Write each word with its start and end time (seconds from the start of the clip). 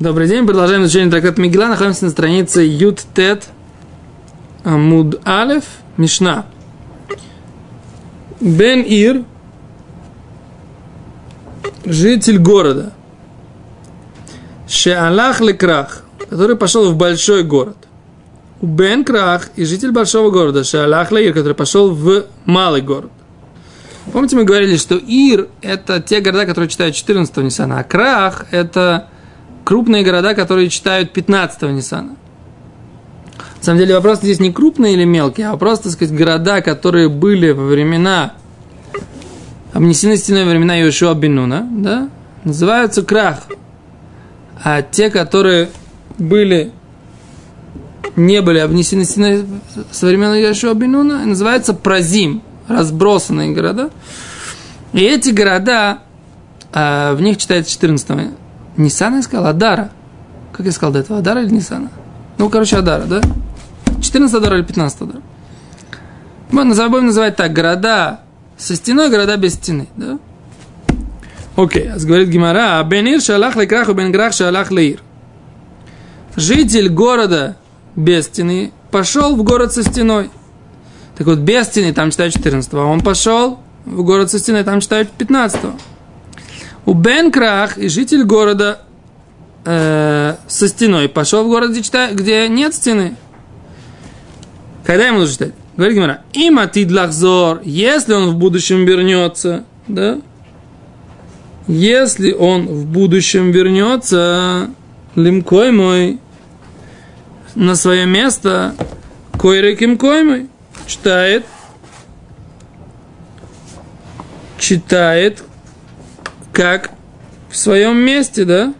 Добрый 0.00 0.28
день, 0.28 0.46
продолжаем 0.46 0.84
изучение 0.84 1.10
трактата 1.10 1.40
Мигела. 1.40 1.66
Находимся 1.66 2.04
на 2.04 2.12
странице 2.12 2.60
Ют 2.60 3.00
Тет 3.16 3.48
Амуд 4.62 5.20
Алев 5.24 5.64
Мишна. 5.96 6.46
Бен 8.40 8.82
Ир, 8.82 9.24
житель 11.84 12.38
города, 12.38 12.92
Шеалах 14.68 15.40
Лекрах, 15.40 16.04
который 16.30 16.54
пошел 16.54 16.92
в 16.92 16.96
большой 16.96 17.42
город. 17.42 17.76
Бен 18.62 19.02
Крах 19.04 19.48
и 19.56 19.64
житель 19.64 19.90
большого 19.90 20.30
города, 20.30 20.62
Шеалах 20.62 21.10
Леир, 21.10 21.34
который 21.34 21.54
пошел 21.54 21.90
в 21.92 22.26
малый 22.44 22.82
город. 22.82 23.10
Помните, 24.12 24.36
мы 24.36 24.44
говорили, 24.44 24.76
что 24.76 24.94
Ир– 24.94 25.48
это 25.60 26.00
те 26.00 26.20
города, 26.20 26.46
которые 26.46 26.70
читают 26.70 26.94
14 26.94 27.36
Ниссана, 27.38 27.80
а 27.80 27.82
Крах– 27.82 28.46
это 28.52 29.08
крупные 29.68 30.02
города, 30.02 30.34
которые 30.34 30.70
читают 30.70 31.14
15-го 31.14 31.68
Ниссана. 31.68 32.16
На 33.58 33.62
самом 33.62 33.80
деле 33.80 33.96
вопрос 33.96 34.20
здесь 34.20 34.40
не 34.40 34.50
крупные 34.50 34.94
или 34.94 35.04
мелкие, 35.04 35.48
а 35.48 35.52
вопрос, 35.52 35.80
так 35.80 35.92
сказать, 35.92 36.16
города, 36.16 36.62
которые 36.62 37.10
были 37.10 37.50
во 37.50 37.66
времена 37.66 38.32
обнесены 39.74 40.16
стеной 40.16 40.44
во 40.44 40.52
времена 40.52 40.80
Иошуа 40.80 41.12
Бенуна, 41.12 41.68
да, 41.70 42.08
называются 42.44 43.02
крах. 43.02 43.40
А 44.64 44.80
те, 44.80 45.10
которые 45.10 45.68
были, 46.16 46.72
не 48.16 48.40
были 48.40 48.60
обнесены 48.60 49.04
стеной 49.04 49.44
со 49.90 50.06
времен 50.06 50.32
Иошуа 50.34 50.72
Бенуна, 50.72 51.26
называются 51.26 51.74
празим, 51.74 52.42
разбросанные 52.68 53.52
города. 53.52 53.90
И 54.94 55.00
эти 55.02 55.28
города, 55.28 55.98
а, 56.72 57.12
в 57.12 57.20
них 57.20 57.36
читается 57.36 57.70
14 57.70 58.30
Ниссана 58.78 59.16
я 59.16 59.22
сказал, 59.22 59.46
Адара. 59.46 59.90
Как 60.52 60.64
я 60.64 60.72
сказал 60.72 60.92
до 60.92 61.00
этого, 61.00 61.18
Адара 61.18 61.42
или 61.42 61.50
Ниссана? 61.50 61.90
Ну, 62.38 62.48
короче, 62.48 62.76
Адара, 62.76 63.04
да? 63.04 63.20
14 64.00 64.34
Адара 64.34 64.56
или 64.56 64.64
15 64.64 65.02
Адара? 65.02 65.22
Мы 66.50 66.64
будем 66.64 67.06
называть 67.06 67.36
так, 67.36 67.52
города 67.52 68.20
со 68.56 68.74
стеной, 68.74 69.10
города 69.10 69.36
без 69.36 69.54
стены, 69.54 69.88
да? 69.96 70.18
Окей, 71.56 71.88
okay. 71.88 72.06
говорит 72.06 72.28
Гимара, 72.28 72.82
Бенир 72.84 73.20
шалах 73.20 73.56
лекрах, 73.56 73.88
бен 73.90 74.12
грах 74.12 74.32
шалах 74.32 74.70
леир. 74.70 75.00
Житель 76.36 76.88
города 76.88 77.56
без 77.96 78.26
стены 78.26 78.72
пошел 78.92 79.34
в 79.34 79.42
город 79.42 79.72
со 79.72 79.82
стеной. 79.82 80.30
Так 81.16 81.26
вот, 81.26 81.40
без 81.40 81.66
стены 81.66 81.92
там 81.92 82.12
читают 82.12 82.34
14 82.34 82.72
а 82.74 82.84
он 82.84 83.00
пошел 83.00 83.58
в 83.84 84.04
город 84.04 84.30
со 84.30 84.38
стеной, 84.38 84.62
там 84.62 84.80
читают 84.80 85.10
15 85.10 85.64
-го. 85.64 85.72
У 86.88 86.94
Бен 86.94 87.30
Крах 87.30 87.76
и 87.76 87.88
житель 87.88 88.24
города 88.24 88.80
э, 89.66 90.36
со 90.46 90.68
стеной 90.68 91.10
пошел 91.10 91.44
в 91.44 91.48
город, 91.48 91.72
где, 91.72 91.82
читает, 91.82 92.16
где 92.16 92.48
нет 92.48 92.72
стены. 92.72 93.14
Когда 94.84 95.08
ему 95.08 95.18
нужно 95.18 95.34
читать? 95.34 95.52
Говорит 95.76 95.96
Гимара, 95.96 96.22
им 96.32 96.58
атид 96.58 96.90
лахзор, 96.90 97.60
если 97.62 98.14
он 98.14 98.30
в 98.30 98.36
будущем 98.36 98.86
вернется, 98.86 99.64
да? 99.86 100.18
Если 101.66 102.32
он 102.32 102.66
в 102.66 102.86
будущем 102.86 103.50
вернется, 103.50 104.70
лимкой 105.14 105.72
мой, 105.72 106.18
на 107.54 107.74
свое 107.74 108.06
место, 108.06 108.74
койреким 109.38 109.98
кой 109.98 110.22
мой, 110.22 110.46
читает, 110.86 111.44
читает 114.58 115.42
как 116.58 116.90
в 117.48 117.56
своем 117.56 117.98
месте, 117.98 118.44
да? 118.44 118.74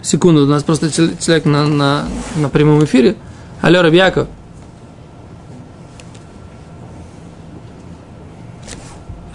Секунду, 0.00 0.44
у 0.44 0.46
нас 0.46 0.64
просто 0.64 0.90
человек 0.90 1.44
на, 1.44 1.66
на, 1.66 2.08
на 2.36 2.48
прямом 2.48 2.82
эфире. 2.86 3.16
Алло, 3.60 3.82
Рабьяков. 3.82 4.28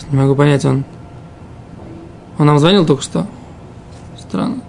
Не 0.09 0.17
могу 0.17 0.33
понять, 0.33 0.65
он... 0.65 0.85
Он 2.39 2.47
нам 2.47 2.57
звонил 2.57 2.83
только 2.83 3.03
что? 3.03 3.27
Странно. 4.19 4.63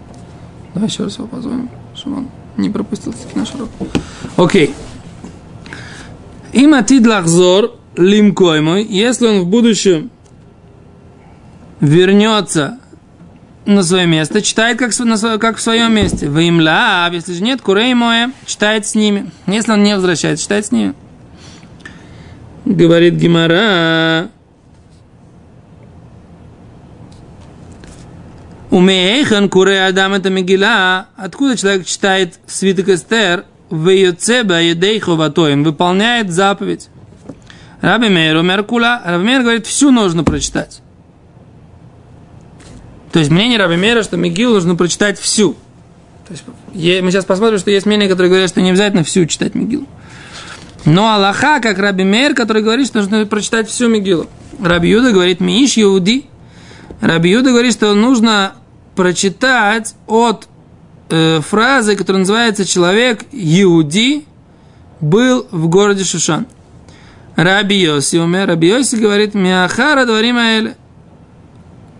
Давай 0.74 0.90
еще 0.90 1.04
раз 1.04 1.16
его 1.16 1.28
позвоним, 1.28 1.70
чтобы 1.94 2.18
он 2.18 2.28
не 2.58 2.68
пропустил 2.68 3.14
таки 3.14 3.38
наш 3.38 3.54
урок. 3.54 3.70
Окей. 4.36 4.74
Им 6.52 6.74
атид 6.74 7.06
лахзор 7.06 7.74
лимкой 7.96 8.60
мой, 8.60 8.84
если 8.84 9.28
он 9.28 9.40
в 9.40 9.46
будущем 9.46 10.10
вернется 11.80 12.78
на 13.66 13.82
свое 13.82 14.06
место, 14.06 14.40
читает 14.40 14.78
как, 14.78 14.98
на 14.98 15.16
свое, 15.16 15.38
как 15.38 15.58
в 15.58 15.60
своем 15.60 15.94
месте. 15.94 16.28
В 16.28 16.38
имла, 16.38 17.10
если 17.12 17.34
же 17.34 17.42
нет, 17.42 17.60
курей 17.60 17.94
моя, 17.94 18.32
читает 18.46 18.86
с 18.86 18.94
ними. 18.94 19.30
Если 19.46 19.72
он 19.72 19.82
не 19.82 19.94
возвращается, 19.94 20.42
читает 20.42 20.66
с 20.66 20.72
ними. 20.72 20.94
Говорит 22.64 23.14
Гимара. 23.14 24.30
Умеехан 28.70 29.48
куре 29.48 29.84
адам 29.84 30.14
это 30.14 30.28
мигила. 30.28 31.06
Откуда 31.16 31.56
человек 31.56 31.86
читает 31.86 32.38
свиток 32.46 32.88
Эстер? 32.88 33.44
В 33.70 33.88
Йоцеба 33.88 34.60
едейху 34.60 35.14
ватоем. 35.14 35.64
Выполняет 35.64 36.30
заповедь. 36.30 36.88
Раби 37.80 38.08
Мейр 38.08 38.36
умер 38.36 38.64
кула. 38.64 39.00
Раби 39.04 39.24
Мейр 39.24 39.42
говорит, 39.42 39.66
всю 39.66 39.90
нужно 39.90 40.24
прочитать. 40.24 40.82
То 43.12 43.18
есть 43.18 43.30
мнение 43.30 43.58
Раби 43.58 43.76
Мера, 43.76 44.02
что 44.02 44.16
Мегилу 44.16 44.54
нужно 44.54 44.74
прочитать 44.76 45.18
всю. 45.18 45.56
То 46.26 46.32
есть, 46.32 46.44
мы 47.02 47.10
сейчас 47.10 47.24
посмотрим, 47.24 47.58
что 47.58 47.70
есть 47.70 47.86
мнение, 47.86 48.08
которое 48.08 48.28
говорит, 48.28 48.50
что 48.50 48.60
не 48.60 48.70
обязательно 48.70 49.02
всю 49.02 49.24
читать 49.26 49.54
Мегилу. 49.54 49.86
Но 50.84 51.14
Аллаха, 51.14 51.60
как 51.60 51.78
Раби 51.78 52.04
Мейр, 52.04 52.34
который 52.34 52.62
говорит, 52.62 52.86
что 52.86 52.98
нужно 52.98 53.24
прочитать 53.26 53.68
всю 53.68 53.88
Мегилу. 53.88 54.26
Раби 54.60 54.90
Юда 54.90 55.12
говорит, 55.12 55.40
Мииш 55.40 55.78
Иуди. 55.78 56.26
Раби 57.00 57.30
Юда 57.30 57.50
говорит, 57.50 57.72
что 57.72 57.94
нужно 57.94 58.54
прочитать 58.94 59.94
от 60.06 60.48
э, 61.10 61.40
фразы, 61.40 61.96
которая 61.96 62.20
называется 62.20 62.64
«Человек 62.64 63.24
Иуди 63.32 64.24
был 65.00 65.46
в 65.50 65.68
городе 65.68 66.04
Шушан». 66.04 66.46
Раби 67.36 67.76
Йоси 67.76 68.16
умер. 68.16 68.48
Раби 68.48 68.68
Йоси 68.68 68.96
говорит, 68.96 69.34
«Миахара 69.34 70.04
дворима 70.04 70.74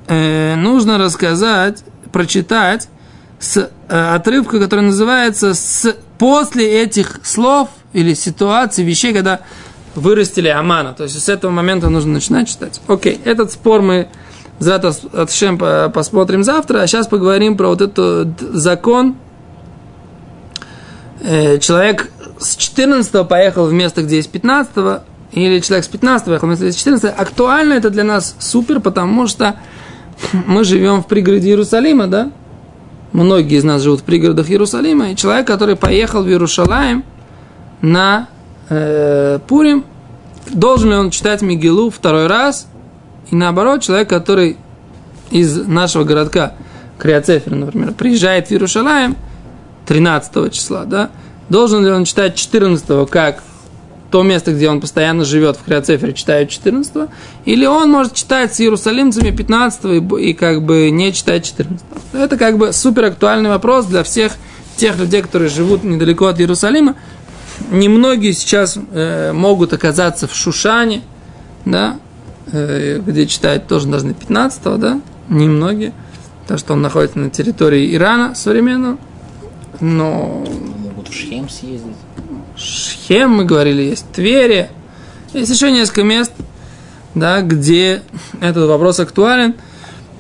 э, 0.09 0.55
нужно 0.57 0.99
рассказать, 0.99 1.85
прочитать 2.13 2.89
с 3.39 3.57
э, 3.89 4.15
отрывка, 4.15 4.59
который 4.59 4.81
называется 4.81 5.55
с, 5.55 5.95
«После 6.19 6.83
этих 6.83 7.21
слов» 7.23 7.69
или 7.93 8.15
ситуаций, 8.15 8.85
вещей, 8.85 9.15
когда 9.15 9.41
вырастили 9.95 10.49
Амана. 10.49 10.95
То 10.95 11.05
есть 11.05 11.23
с 11.23 11.29
этого 11.29 11.51
момента 11.51 11.89
нужно 11.89 12.15
начинать 12.15 12.49
читать. 12.49 12.81
Окей, 12.89 13.21
этот 13.25 13.53
спор 13.53 13.83
мы 13.83 14.09
за 14.59 14.75
это 14.75 14.93
Шем 15.31 15.59
посмотрим 15.93 16.43
завтра, 16.43 16.81
а 16.81 16.87
сейчас 16.87 17.07
поговорим 17.07 17.57
про 17.57 17.69
вот 17.69 17.81
этот 17.81 18.41
закон. 18.41 19.17
Э, 21.21 21.59
человек 21.59 22.11
с 22.39 22.57
14 22.57 23.27
поехал 23.29 23.67
в 23.67 23.73
место, 23.73 24.03
где 24.03 24.17
есть 24.17 24.31
15 24.31 25.03
или 25.33 25.61
человек 25.61 25.85
с 25.85 25.89
15 25.89 26.27
поехал 26.27 26.47
в 26.47 26.51
место, 26.51 26.65
где 26.65 26.69
есть 26.69 26.79
14 26.79 27.13
Актуально 27.17 27.75
это 27.75 27.91
для 27.91 28.05
нас 28.05 28.35
супер, 28.39 28.81
потому 28.81 29.27
что 29.27 29.57
мы 30.47 30.65
живем 30.65 31.03
в 31.03 31.07
пригороде 31.07 31.49
Иерусалима, 31.49 32.07
да? 32.07 32.31
Многие 33.13 33.59
из 33.59 33.65
нас 33.65 33.83
живут 33.83 34.01
в 34.01 34.05
пригородах 34.05 34.51
Иерусалима. 34.51 35.11
И 35.11 35.17
человек, 35.17 35.47
который 35.47 35.77
поехал 35.77 36.23
в 36.23 36.29
Иерусалим 36.29 37.05
на 37.81 38.29
э, 38.69 39.39
Пурим, 39.47 39.85
должен 40.51 40.91
ли 40.91 40.97
он 40.97 41.11
читать 41.11 41.41
Мигелу 41.43 41.91
второй 41.91 42.27
раз? 42.27 42.67
И 43.31 43.35
наоборот, 43.35 43.83
человек, 43.83 44.09
который 44.09 44.57
из 45.31 45.57
нашего 45.67 46.05
городка 46.05 46.55
Криоцефер, 46.99 47.55
например, 47.55 47.93
приезжает 47.93 48.49
в 48.49 48.53
Иерусалим 48.53 49.17
13 49.87 50.53
числа, 50.53 50.85
да, 50.85 51.11
должен 51.49 51.85
ли 51.85 51.91
он 51.91 52.05
читать 52.05 52.35
14 52.35 53.09
как 53.09 53.43
то 54.11 54.23
место, 54.23 54.53
где 54.53 54.71
он 54.71 54.81
постоянно 54.81 55.25
живет 55.25 55.57
в 55.57 55.65
Хриоцефере, 55.65 56.15
читает 56.15 56.49
14 56.49 57.09
или 57.45 57.67
он 57.67 57.91
может 57.91 58.15
читать 58.15 58.55
с 58.55 58.61
иерусалимцами 58.61 59.31
15 59.31 59.85
и, 59.85 60.31
и 60.31 60.33
как 60.33 60.65
бы 60.65 60.91
не 60.91 61.13
читать 61.13 61.45
14 61.45 61.85
Это 62.15 62.37
как 62.37 62.57
бы 62.57 62.73
супер 62.73 63.07
актуальный 63.07 63.51
вопрос 63.51 63.87
для 63.87 64.03
всех 64.03 64.33
тех 64.77 64.97
людей, 64.99 65.23
которые 65.23 65.51
живут 65.51 65.85
недалеко 65.85 66.27
от 66.27 66.41
Иерусалима. 66.41 66.95
Немногие 67.71 68.33
сейчас 68.33 68.79
э, 68.93 69.33
могут 69.33 69.73
оказаться 69.73 70.29
в 70.29 70.35
Шушане, 70.35 71.03
да, 71.65 71.99
э, 72.53 73.01
где 73.05 73.27
читают 73.27 73.67
тоже 73.67 73.89
должны 73.89 74.15
15 74.15 74.63
да, 74.79 75.01
немногие, 75.29 75.93
потому 76.43 76.59
что 76.59 76.73
он 76.75 76.83
находится 76.83 77.19
на 77.19 77.31
территории 77.31 77.95
Ирана 77.95 78.35
современного, 78.35 78.97
но... 79.81 80.45
Могут 80.79 81.09
в 81.09 81.13
Шхем 81.13 81.49
съездить. 81.49 81.97
Шхем, 83.09 83.31
мы 83.31 83.47
говорили, 83.47 83.85
есть 83.85 84.05
Твери. 84.13 84.69
Есть 85.33 85.51
еще 85.51 85.71
несколько 85.71 86.03
мест, 86.03 86.31
да, 87.15 87.41
где 87.41 88.03
этот 88.43 88.69
вопрос 88.69 89.01
актуален. 89.01 89.55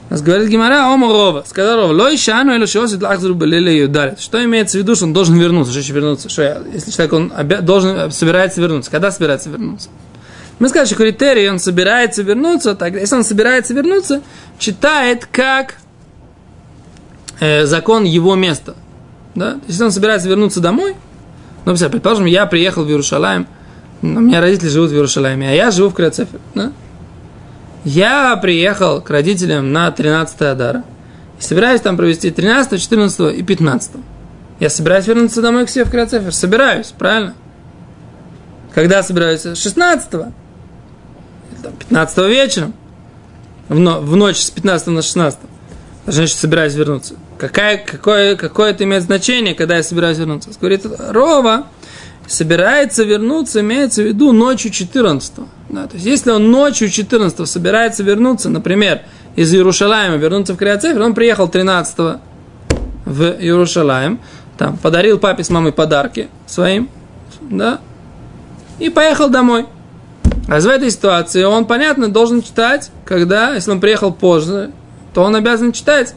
Нас 0.09 0.23
говорит 0.23 0.49
Гимара, 0.49 0.91
Ома 0.91 1.09
Рова, 1.09 1.45
сказал 1.47 1.83
Рова, 1.83 1.93
лой 1.93 2.17
шану 2.17 2.55
или 2.55 2.65
шиосит 2.65 3.03
лахзру 3.03 3.35
белили 3.35 3.73
юдалит. 3.73 4.21
Что 4.21 4.43
имеется 4.43 4.79
в 4.79 4.81
виду, 4.81 4.97
что 4.97 5.05
он 5.05 5.13
должен 5.13 5.39
вернуться? 5.39 5.71
Что 5.71 5.81
еще 5.81 5.93
вернуться? 5.93 6.31
Что 6.31 6.43
я, 6.43 6.63
если 6.73 6.91
человек, 6.91 7.13
он 7.13 7.33
обя- 7.37 7.61
должен, 7.61 8.11
собирается 8.11 8.63
вернуться. 8.63 8.91
Когда 8.91 9.11
собирается 9.11 9.51
вернуться? 9.51 9.91
Мы 10.59 10.71
сказали, 10.71 10.87
что 10.87 10.97
критерий, 10.97 11.51
он 11.51 11.59
собирается 11.59 12.23
вернуться, 12.23 12.75
так, 12.75 12.95
если 12.95 13.17
он 13.17 13.25
собирается 13.25 13.75
вернуться, 13.75 14.23
читает 14.59 15.29
как 15.31 15.75
э, 17.39 17.67
закон 17.67 18.05
его 18.05 18.35
места. 18.35 18.77
Да? 19.35 19.61
Если 19.67 19.85
он 19.85 19.93
собирается 19.93 20.27
вернуться 20.27 20.61
домой, 20.61 20.97
ну, 21.69 21.75
представь, 21.75 21.93
предположим, 21.93 22.25
я 22.25 22.47
приехал 22.47 22.83
в 22.83 22.89
Иерушалаем, 22.89 23.47
у 24.01 24.07
меня 24.07 24.41
родители 24.41 24.71
живут 24.71 24.91
в 24.91 24.95
Иерушалайме, 24.95 25.51
а 25.51 25.53
я 25.53 25.71
живу 25.71 25.91
в 25.91 25.95
Крацефе. 25.95 26.39
Да? 26.55 26.73
Я 27.85 28.35
приехал 28.37 29.03
к 29.03 29.11
родителям 29.11 29.71
на 29.71 29.91
13 29.91 30.41
Адара 30.41 30.83
и 31.39 31.43
собираюсь 31.43 31.83
там 31.83 31.99
провести 31.99 32.31
13, 32.31 32.81
14 32.81 33.39
и 33.39 33.43
15. 33.43 33.91
Я 34.61 34.71
собираюсь 34.71 35.07
вернуться 35.07 35.43
домой 35.43 35.67
к 35.67 35.69
себе 35.69 35.85
в 35.85 35.91
Крацефер. 35.91 36.33
Собираюсь, 36.33 36.95
правильно? 36.99 37.35
Когда 38.75 39.03
собираюсь? 39.03 39.43
16 39.43 40.15
или 40.15 40.23
там, 41.63 41.73
15 41.79 42.19
вечером. 42.29 42.73
В, 43.69 43.79
но, 43.79 44.01
в 44.01 44.17
ночь 44.17 44.39
с 44.39 44.51
15 44.51 44.87
на 44.87 45.03
16. 45.03 45.39
Значит, 46.11 46.39
собираюсь 46.39 46.75
вернуться. 46.75 47.15
Какая, 47.37 47.77
какое, 47.77 48.35
какое 48.35 48.71
это 48.71 48.85
имеет 48.85 49.03
значение, 49.03 49.55
когда 49.55 49.77
я 49.77 49.83
собираюсь 49.83 50.17
вернуться? 50.17 50.49
Говорит, 50.59 50.87
Рова 50.99 51.67
собирается 52.27 53.05
вернуться, 53.05 53.61
имеется 53.61 54.03
в 54.03 54.07
виду 54.07 54.33
ночью 54.33 54.71
14. 54.71 55.33
Да, 55.69 55.87
то 55.87 55.95
есть, 55.95 56.07
если 56.07 56.31
он 56.31 56.51
ночью 56.51 56.89
14 56.89 57.47
собирается 57.47 58.03
вернуться, 58.03 58.49
например, 58.49 59.03
из 59.37 59.53
Иерушалаема 59.53 60.17
вернуться 60.17 60.55
в 60.55 60.57
Криоцефер, 60.57 61.01
он 61.03 61.15
приехал 61.15 61.47
13 61.47 62.21
в 63.05 63.23
Иерушалаем, 63.39 64.19
там, 64.57 64.79
подарил 64.79 65.19
папе 65.19 65.45
с 65.45 65.51
мамой 65.51 65.73
подарки 65.73 66.29
своим, 66.47 66.89
да, 67.41 67.81
и 68.79 68.89
поехал 68.89 69.29
домой. 69.29 69.67
А 70.49 70.59
в 70.59 70.67
этой 70.67 70.91
ситуации 70.91 71.43
он, 71.43 71.67
понятно, 71.67 72.09
должен 72.09 72.43
читать, 72.43 72.91
когда, 73.05 73.55
если 73.55 73.71
он 73.71 73.81
приехал 73.81 74.13
позже, 74.13 74.73
то 75.15 75.23
он 75.23 75.37
обязан 75.37 75.73
читать, 75.73 76.15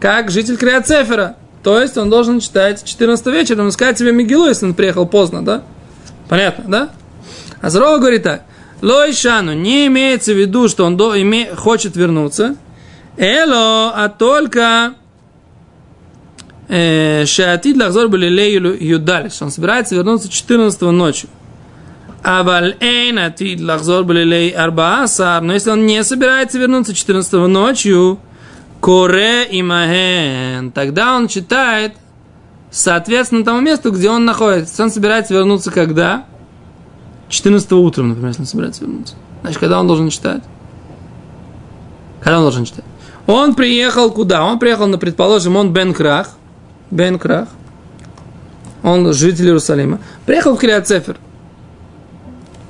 как 0.00 0.30
житель 0.30 0.56
Криоцефера. 0.56 1.36
То 1.62 1.80
есть 1.80 1.98
он 1.98 2.08
должен 2.08 2.40
читать 2.40 2.84
14 2.84 3.26
вечера, 3.26 3.62
он 3.62 3.72
сказать 3.72 3.98
себе 3.98 4.12
Мигилу, 4.12 4.46
если 4.46 4.66
он 4.66 4.74
приехал 4.74 5.06
поздно, 5.06 5.44
да? 5.44 5.62
Понятно, 6.28 6.64
да? 6.68 6.88
А 7.60 7.70
Зарова 7.70 7.98
говорит 7.98 8.22
так. 8.22 8.42
Лойшану 8.80 9.54
не 9.54 9.86
имеется 9.88 10.32
в 10.32 10.38
виду, 10.38 10.68
что 10.68 10.84
он 10.84 10.96
до, 10.96 11.20
име, 11.20 11.54
хочет 11.56 11.96
вернуться. 11.96 12.56
Эло, 13.16 13.90
а 13.90 14.08
только 14.08 14.94
э, 16.68 17.24
Шаатид 17.26 17.76
лахзор 17.76 18.08
были 18.08 18.26
юдаль, 18.82 19.30
что 19.32 19.46
он 19.46 19.50
собирается 19.50 19.96
вернуться 19.96 20.28
14 20.28 20.80
ночью. 20.82 21.28
Аваль 22.22 22.76
эйн 22.80 23.18
атид 23.18 23.60
лахзор 23.60 24.04
были 24.04 24.50
арбаасар, 24.50 25.42
но 25.42 25.54
если 25.54 25.70
он 25.70 25.86
не 25.86 26.02
собирается 26.04 26.58
вернуться 26.58 26.94
14 26.94 27.32
ночью, 27.48 28.20
коре 28.88 29.46
имаген, 29.50 30.70
тогда 30.70 31.14
он 31.14 31.28
читает 31.28 31.92
соответственно 32.70 33.44
тому 33.44 33.60
месту, 33.60 33.92
где 33.92 34.08
он 34.08 34.24
находится. 34.24 34.82
Он 34.82 34.90
собирается 34.90 35.34
вернуться 35.34 35.70
когда? 35.70 36.24
14 37.28 37.70
утром, 37.72 38.08
например, 38.08 38.28
если 38.28 38.40
он 38.40 38.46
собирается 38.46 38.86
вернуться. 38.86 39.14
Значит, 39.42 39.60
когда 39.60 39.78
он 39.78 39.88
должен 39.88 40.08
читать? 40.08 40.42
Когда 42.22 42.38
он 42.38 42.44
должен 42.44 42.64
читать? 42.64 42.84
Он 43.26 43.54
приехал 43.54 44.10
куда? 44.10 44.42
Он 44.42 44.58
приехал, 44.58 44.86
на, 44.86 44.96
предположим, 44.96 45.56
он 45.56 45.70
Бен 45.70 45.92
Крах. 45.92 46.30
Бен 46.90 47.18
Крах. 47.18 47.48
Он 48.82 49.12
житель 49.12 49.48
Иерусалима. 49.48 49.98
Приехал 50.24 50.56
в 50.56 50.58
Криоцефер. 50.58 51.18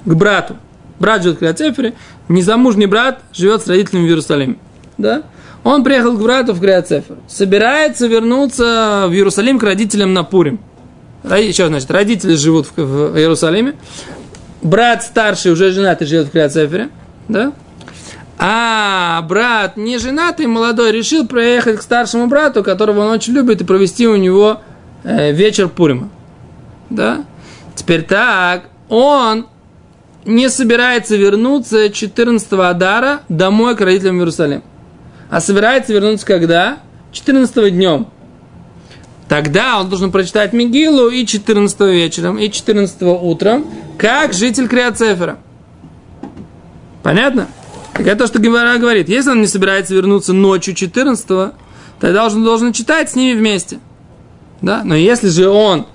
К 0.05 0.15
брату. 0.15 0.57
Брат 0.99 1.23
живет 1.23 1.37
в 1.37 1.39
Криоцефере. 1.39 1.95
Незамужний 2.29 2.87
брат 2.87 3.23
живет 3.33 3.63
с 3.63 3.69
родителями 3.69 4.07
в 4.07 4.09
Иерусалиме. 4.09 4.57
Да? 4.97 5.23
Он 5.65 5.85
приехал 5.85 6.17
к 6.17 6.23
брату 6.23 6.55
в 6.55 6.61
Криоцефер. 6.61 7.17
Собирается 7.27 8.07
вернуться 8.07 9.07
в 9.09 9.13
Иерусалим 9.13 9.59
к 9.59 9.63
родителям 9.63 10.15
на 10.15 10.25
Пурим. 10.25 10.61
Еще, 11.25 11.67
значит, 11.67 11.91
родители 11.91 12.35
живут 12.35 12.69
в, 12.77 12.81
в 12.81 13.19
Иерусалиме 13.19 13.75
брат 14.63 15.03
старший 15.03 15.53
уже 15.53 15.73
женатый 15.73 16.07
живет 16.07 16.29
в 16.29 16.31
Криоцефере, 16.31 16.91
да? 17.29 17.53
А 18.39 19.21
брат 19.23 19.77
не 19.77 19.99
женатый, 19.99 20.47
молодой, 20.47 20.93
решил 20.93 21.27
проехать 21.27 21.79
к 21.79 21.83
старшему 21.83 22.29
брату, 22.29 22.63
которого 22.63 23.01
он 23.01 23.11
очень 23.11 23.33
любит, 23.33 23.61
и 23.61 23.65
провести 23.65 24.07
у 24.07 24.15
него 24.15 24.61
э, 25.03 25.33
вечер 25.33 25.69
Пурима. 25.69 26.09
Да? 26.89 27.25
Теперь 27.75 28.03
так, 28.03 28.69
он 28.89 29.49
не 30.25 30.49
собирается 30.51 31.17
вернуться 31.17 31.91
14 31.91 32.53
Адара 32.53 33.23
домой 33.29 33.75
к 33.75 33.81
родителям 33.81 34.17
в 34.17 34.21
Иерусалим. 34.21 34.63
А 35.31 35.41
собирается 35.41 35.93
вернуться 35.93 36.27
когда? 36.27 36.79
14 37.13 37.75
днем. 37.75 38.09
Тогда 39.29 39.79
он 39.79 39.91
должен 39.91 40.11
прочитать 40.11 40.55
Мигилу 40.55 41.11
и 41.11 41.27
14 41.27 41.81
вечером, 41.81 42.39
и 42.39 42.51
14 42.51 43.03
утром, 43.03 43.67
как 43.99 44.33
житель 44.33 44.69
Криоцефера. 44.69 45.39
Понятно? 47.03 47.49
Так 47.93 48.07
это 48.07 48.17
то, 48.21 48.27
что 48.27 48.39
Гевара 48.39 48.79
говорит. 48.79 49.09
Если 49.09 49.31
он 49.31 49.41
не 49.41 49.47
собирается 49.47 49.95
вернуться 49.95 50.33
ночью 50.33 50.75
14 50.75 51.53
тогда 52.01 52.27
он 52.27 52.45
должен 52.45 52.73
читать 52.73 53.11
с 53.11 53.17
ними 53.17 53.37
вместе. 53.37 53.81
Да? 54.63 54.83
Но 54.85 54.95
если 54.95 55.29
же 55.29 55.49
он 55.49 55.87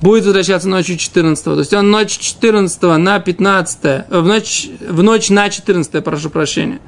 будет 0.00 0.26
возвращаться 0.26 0.68
ночью 0.68 0.98
14 0.98 1.44
то 1.44 1.58
есть 1.58 1.72
он 1.72 1.90
ночь 1.90 2.18
14 2.18 2.82
на 2.98 3.18
15 3.18 3.78
э, 3.84 4.04
в 4.10 4.26
ночь, 4.26 4.68
в 4.86 5.02
ночь 5.02 5.30
на 5.30 5.48
14 5.48 6.04
прошу 6.04 6.30
прощения, 6.30 6.80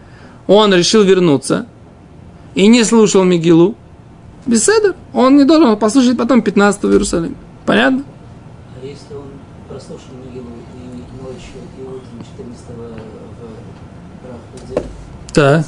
он 0.47 0.75
решил 0.75 1.03
вернуться 1.03 1.67
и 2.59 2.67
не 2.67 2.83
слушал 2.83 3.23
Мигилу, 3.23 3.77
Беседа. 4.45 4.97
Он 5.15 5.37
не 5.37 5.45
должен 5.45 5.77
послушать 5.77 6.19
потом 6.19 6.43
15 6.43 6.83
в 6.83 6.91
Иерусалиме. 6.91 7.37
Понятно? 7.65 8.03
А 8.75 8.85
если 8.85 9.15
он 9.15 9.27
прослушал 9.69 10.15
Мигилу 10.27 10.49
и 10.75 11.23
ночью, 11.23 11.61
и 11.79 11.83
утром 11.83 12.25
14 12.37 12.67
в? 12.67 12.99
Да. 15.35 15.65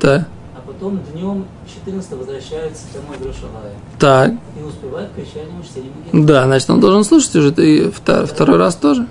Да. 0.00 0.26
А 0.54 0.60
потом 0.64 1.00
днем 1.12 1.44
14 1.66 2.12
возвращается 2.12 2.84
домой 2.94 3.16
в 3.16 3.22
Иерушалай. 3.22 3.72
Так. 3.98 4.32
И 4.60 4.62
успевает 4.62 5.08
к 5.08 5.12
окончанию 5.14 5.60
чтения 5.64 5.90
Мигилу. 6.06 6.24
Да, 6.24 6.44
значит, 6.44 6.70
он 6.70 6.80
должен 6.80 7.02
слушать 7.02 7.34
уже 7.34 7.50
и 7.50 7.90
втор, 7.90 8.26
второй 8.26 8.58
раз 8.58 8.76
тоже. 8.76 9.08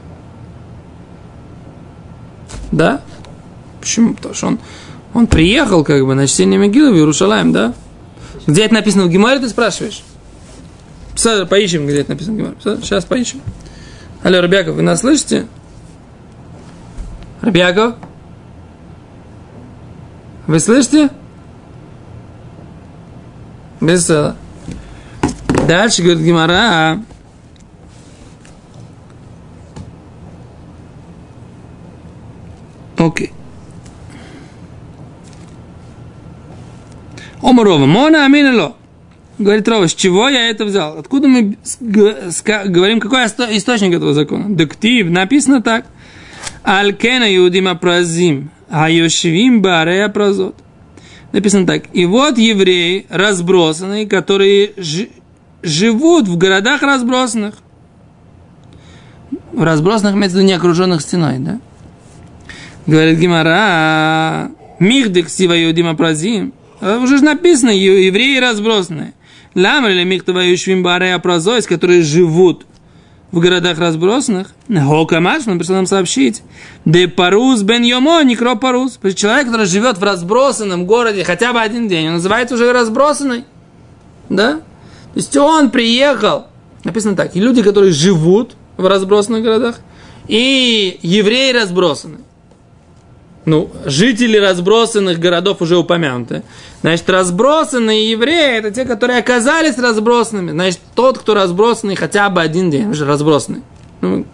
Да? 2.71 3.01
Почему? 3.81 4.13
Потому 4.13 4.33
что 4.33 4.47
он, 4.47 4.59
он 5.13 5.27
приехал 5.27 5.83
как 5.83 6.05
бы 6.05 6.15
на 6.15 6.27
чтение 6.27 6.59
Мигилы 6.59 6.91
в 6.91 6.95
Иерушалаем, 6.95 7.51
да? 7.51 7.73
Где 8.47 8.65
это 8.65 8.73
написано 8.73 9.05
в 9.05 9.09
Геморе, 9.09 9.39
ты 9.39 9.49
спрашиваешь? 9.49 10.03
Поищем, 11.49 11.85
где 11.85 12.01
это 12.01 12.11
написано 12.11 12.35
в 12.35 12.37
Геморе. 12.37 12.55
Сейчас 12.81 13.05
поищем. 13.05 13.41
Алло, 14.23 14.41
Рабиаков, 14.41 14.75
вы 14.75 14.81
нас 14.81 15.01
слышите? 15.01 15.47
Рабиаков? 17.41 17.95
Вы 20.47 20.59
слышите? 20.59 21.09
Беседа. 23.79 24.35
Дальше 25.67 26.03
говорит 26.03 26.23
Гимара. 26.23 26.99
Окей. 32.97 33.31
Омарова, 37.41 37.85
мона 37.85 38.25
аминело. 38.25 38.75
Говорит 39.39 39.67
Рова, 39.67 39.87
с 39.87 39.95
чего 39.95 40.29
я 40.29 40.49
это 40.49 40.65
взял? 40.65 40.99
Откуда 40.99 41.27
мы 41.27 41.57
говорим, 41.79 42.99
какой 42.99 43.25
источник 43.25 43.93
этого 43.93 44.13
закона? 44.13 44.55
Дектив, 44.55 45.09
написано 45.09 45.61
так. 45.63 45.85
Алькена 46.63 47.35
иудима 47.35 47.75
празим, 47.75 48.51
а 48.69 48.89
йошвим 48.89 49.61
барея 49.61 50.09
празот. 50.09 50.55
Написано 51.31 51.65
так. 51.65 51.83
И 51.93 52.05
вот 52.05 52.37
евреи 52.37 53.07
разбросанные, 53.09 54.05
которые 54.05 54.73
живут 55.63 56.27
в 56.27 56.37
городах 56.37 56.83
разбросанных. 56.83 57.55
В 59.51 59.63
разбросанных 59.63 60.15
имеется 60.15 60.37
в 60.37 60.39
виду 60.39 60.47
не 60.49 60.53
окруженных 60.53 61.01
стеной, 61.01 61.39
да? 61.39 61.59
Говорит 62.85 63.17
Гимара, 63.17 64.51
михдек 64.79 65.29
сива 65.29 65.63
иудима 65.63 65.95
празим. 65.95 66.53
А 66.81 66.97
уже 66.97 67.19
же 67.19 67.23
написано, 67.23 67.69
евреи 67.69 68.39
разбросанные. 68.39 69.13
Ламрили 69.53 70.03
михтова 70.03 70.39
юшвим 70.39 70.81
барея 70.81 71.19
прозоис, 71.19 71.67
которые 71.67 72.01
живут 72.01 72.65
в 73.31 73.39
городах 73.39 73.79
разбросанных, 73.79 74.53
Хокамаш, 74.67 75.47
он 75.47 75.57
пришел 75.57 75.75
нам 75.75 75.85
сообщить, 75.85 76.41
де 76.85 77.07
парус 77.07 77.61
бен 77.61 77.83
йомо, 77.83 78.23
некро 78.23 78.55
парус. 78.55 78.99
Человек, 79.15 79.47
который 79.47 79.67
живет 79.67 79.97
в 79.97 80.03
разбросанном 80.03 80.85
городе 80.85 81.23
хотя 81.23 81.53
бы 81.53 81.61
один 81.61 81.87
день, 81.87 82.07
он 82.07 82.13
называется 82.15 82.55
уже 82.55 82.73
разбросанный. 82.73 83.45
Да? 84.29 84.55
То 84.55 85.17
есть 85.17 85.35
он 85.37 85.69
приехал, 85.69 86.47
написано 86.83 87.15
так, 87.15 87.35
и 87.35 87.39
люди, 87.39 87.61
которые 87.61 87.93
живут 87.93 88.55
в 88.75 88.85
разбросанных 88.85 89.43
городах, 89.43 89.79
и 90.27 90.99
евреи 91.01 91.53
разбросаны. 91.53 92.17
Ну, 93.43 93.71
жители 93.85 94.37
разбросанных 94.37 95.17
городов 95.17 95.61
уже 95.61 95.77
упомянуты. 95.77 96.43
Значит, 96.81 97.09
разбросанные 97.09 98.11
евреи– 98.11 98.57
это 98.59 98.69
те, 98.69 98.85
которые 98.85 99.17
оказались 99.17 99.79
разбросанными. 99.79 100.51
Значит, 100.51 100.79
тот, 100.93 101.17
кто 101.17 101.33
разбросанный 101.33 101.95
хотя 101.95 102.29
бы 102.29 102.41
один 102.41 102.69
день, 102.69 102.91
уже 102.91 103.05
разбросанный. 103.05 103.63
Ну, 104.01 104.25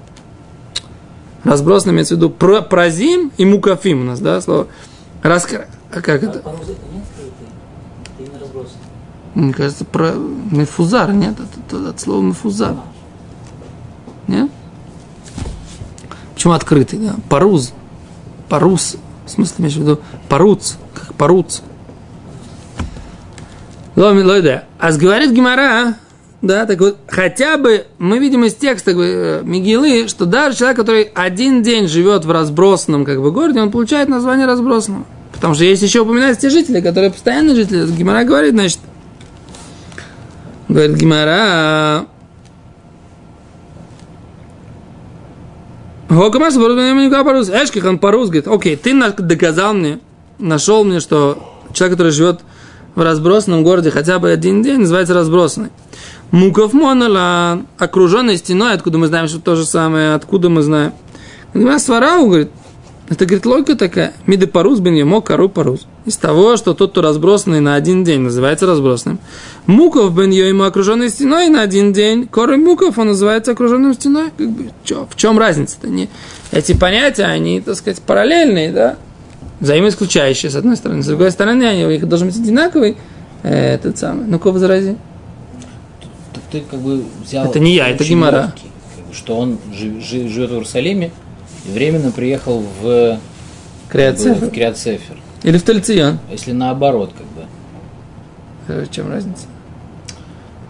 разбросанный 1.45 1.93
имеется 1.93 2.15
в 2.15 2.17
виду 2.17 2.29
про, 2.29 2.61
прозим 2.61 3.31
и 3.37 3.45
мукафим 3.45 4.01
у 4.01 4.03
нас, 4.03 4.19
да, 4.19 4.41
слово. 4.41 4.67
Раскра... 5.23 5.67
А 5.89 6.01
как 6.01 6.23
это? 6.23 6.43
Мне 9.35 9.53
кажется, 9.53 9.85
про 9.85 10.11
мефузар, 10.51 11.13
нет? 11.13 11.35
Это, 11.35 11.77
это 11.77 11.89
от 11.91 11.99
слова 11.99 12.21
мефузар. 12.21 12.75
Нет? 14.27 14.51
Почему 16.33 16.53
открытый, 16.53 16.99
да? 16.99 17.15
Паруз. 17.29 17.71
Парус. 18.49 18.95
В 19.25 19.29
смысле, 19.29 19.55
имеешь 19.59 19.75
в 19.75 19.81
виду 19.81 19.99
паруц, 20.29 20.75
как 20.93 21.13
паруц. 21.15 21.61
Лойда. 23.95 24.65
А 24.79 24.91
говорит 24.91 25.31
Гимара, 25.31 25.95
да, 26.41 26.65
так 26.67 26.79
вот, 26.79 26.97
хотя 27.07 27.57
бы 27.57 27.87
мы 27.97 28.19
видим 28.19 28.45
из 28.45 28.53
текста 28.53 28.91
э, 28.91 29.41
Мигилы, 29.43 30.07
что 30.07 30.25
даже 30.25 30.55
человек, 30.55 30.77
который 30.77 31.09
один 31.15 31.63
день 31.63 31.87
живет 31.87 32.25
в 32.25 32.31
разбросанном 32.31 33.05
как 33.05 33.21
бы 33.21 33.31
городе, 33.31 33.59
он 33.59 33.71
получает 33.71 34.07
название 34.07 34.45
разбросанного. 34.45 35.05
Потому 35.33 35.55
что 35.55 35.63
есть 35.63 35.81
еще 35.81 36.01
упоминаются 36.01 36.43
те 36.43 36.49
жители, 36.49 36.79
которые 36.79 37.11
постоянно 37.11 37.55
жители. 37.55 37.87
Гимара 37.91 38.23
говорит, 38.23 38.53
значит, 38.53 38.79
говорит 40.69 40.95
Гимара, 40.95 42.05
Гокамаш 46.09 46.53
по-русски. 47.23 47.51
Эшких 47.51 47.85
он 47.85 47.99
по-русски 47.99 48.39
говорит, 48.39 48.47
окей, 48.47 48.75
ты 48.75 48.93
доказал 49.23 49.73
мне, 49.73 49.99
нашел 50.39 50.83
мне, 50.83 50.99
что 50.99 51.37
человек, 51.73 51.97
который 51.97 52.11
живет 52.11 52.41
в 52.95 53.01
разбросанном 53.01 53.63
городе 53.63 53.91
хотя 53.91 54.17
бы 54.17 54.31
один 54.31 54.63
день, 54.63 54.79
называется 54.79 55.13
разбросанный. 55.13 55.69
Муков 56.31 56.73
Монала, 56.73 57.61
окруженный 57.77 58.37
стеной, 58.37 58.73
откуда 58.73 58.97
мы 58.97 59.07
знаем, 59.07 59.27
что 59.27 59.39
то 59.39 59.55
же 59.55 59.65
самое, 59.65 60.13
откуда 60.13 60.49
мы 60.49 60.61
знаем. 60.61 60.93
Сварау 61.77 62.27
говорит, 62.27 62.51
это, 63.09 63.25
говорит, 63.25 63.45
логика 63.45 63.75
такая. 63.75 64.13
Миды 64.25 64.47
парус 64.47 64.79
бен 64.79 64.93
емо 64.95 65.21
кару 65.21 65.47
парус. 65.47 65.87
Из 66.05 66.17
того, 66.17 66.57
что 66.57 66.73
тот, 66.73 66.91
кто 66.91 67.01
разбросанный 67.01 67.61
на 67.61 67.75
один 67.75 68.03
день, 68.03 68.19
называется 68.19 68.65
разбросанным. 68.65 69.19
Муков 69.65 70.13
бен 70.13 70.29
ему 70.31 70.63
окруженный 70.63 71.09
стеной 71.09 71.47
на 71.47 71.61
один 71.61 71.93
день. 71.93 72.27
Коры 72.27 72.57
муков, 72.57 72.97
он 72.97 73.07
называется 73.07 73.53
окруженным 73.53 73.93
стеной. 73.93 74.31
Как 74.37 74.49
бы, 74.49 74.71
чё, 74.83 75.07
в 75.09 75.15
чем 75.15 75.39
разница-то? 75.39 75.87
Не, 75.87 76.09
эти 76.51 76.73
понятия, 76.73 77.23
они, 77.23 77.61
так 77.61 77.75
сказать, 77.75 78.01
параллельные, 78.01 78.73
да? 78.73 78.97
Взаимоисключающие, 79.61 80.51
с 80.51 80.55
одной 80.55 80.75
стороны. 80.75 81.01
С 81.01 81.07
другой 81.07 81.31
стороны, 81.31 81.63
они, 81.63 81.85
у 81.85 81.89
них 81.89 82.07
должен 82.07 82.27
быть 82.27 82.37
одинаковый 82.37 82.97
э, 83.43 83.75
этот 83.75 83.97
самый. 83.97 84.27
Ну-ка, 84.27 84.51
возрази. 84.51 84.97
Так 86.33 86.43
ты 86.51 86.61
как 86.69 86.79
бы 86.81 87.05
взял... 87.23 87.45
Это 87.45 87.59
не 87.59 87.73
я, 87.73 87.87
это 87.87 88.03
Гимара. 88.03 88.53
Что 89.13 89.37
он 89.37 89.57
живет 89.71 90.49
в 90.49 90.53
Иерусалиме, 90.53 91.11
и 91.67 91.71
временно 91.71 92.11
приехал 92.11 92.63
в 92.81 93.19
Криацефер. 93.89 95.17
Или 95.43 95.57
в 95.57 95.63
Тельцион. 95.63 96.19
Если 96.31 96.51
наоборот, 96.51 97.11
как 97.17 97.27
бы. 97.27 97.45
Э, 98.67 98.85
в 98.85 98.91
чем 98.91 99.09
разница? 99.09 99.45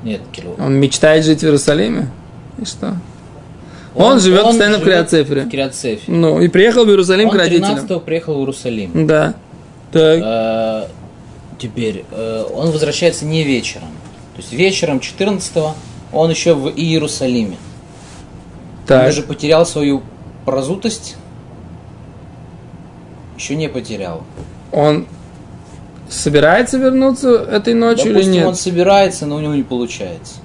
Нет, 0.04 0.22
Кило. 0.32 0.56
Он 0.60 0.76
мечтает 0.76 1.26
жить 1.26 1.40
в 1.40 1.44
Иерусалиме? 1.44 2.10
И 2.60 2.66
что? 2.66 2.98
Он, 3.96 4.14
он 4.14 4.20
живет 4.20 4.44
он 4.44 4.48
постоянно 4.50 4.78
в 4.78 4.84
Криацефере. 4.84 5.42
В 5.44 5.50
Криацефере. 5.50 6.18
Ну, 6.18 6.40
и 6.40 6.48
приехал 6.48 6.86
в 6.86 6.90
Иерусалим 6.90 7.30
он 7.30 7.36
к 7.36 7.38
родителям. 7.38 7.76
13 7.76 8.04
приехал 8.04 8.36
в 8.36 8.40
Иерусалим. 8.40 9.08
Да. 9.08 9.34
Так. 9.92 10.20
А, 10.24 10.88
теперь, 11.58 12.06
э, 12.12 12.46
он 12.54 12.72
возвращается 12.72 13.26
не 13.26 13.44
вечером. 13.44 13.88
То 14.36 14.42
есть 14.42 14.54
вечером 14.54 15.00
14 15.00 15.52
он 16.14 16.30
еще 16.30 16.54
в 16.54 16.70
Иерусалиме. 16.70 17.58
Так. 18.86 19.04
Он 19.04 19.10
уже 19.10 19.24
потерял 19.24 19.66
свою 19.66 20.04
прозутость 20.48 21.18
еще 23.38 23.58
не 23.58 23.68
потерял. 23.68 24.24
Он 24.72 25.06
собирается 26.10 26.78
вернуться 26.78 27.32
этой 27.32 27.74
ночью 27.74 28.14
Допустим, 28.14 28.32
или 28.32 28.40
нет? 28.40 28.48
он 28.48 28.56
собирается, 28.56 29.26
но 29.26 29.36
у 29.36 29.40
него 29.42 29.54
не 29.54 29.64
получается. 29.64 30.36